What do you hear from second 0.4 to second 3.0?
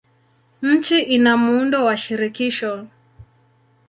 Nchi ina muundo wa shirikisho.